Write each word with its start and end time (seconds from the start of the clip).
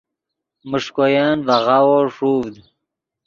میݰکوین 0.69 1.35
ڤے 1.47 1.57
غاوو 1.65 1.97
ݰوڤد 2.15 2.55